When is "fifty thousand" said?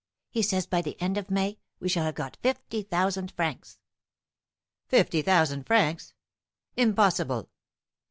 2.41-3.29, 4.87-5.65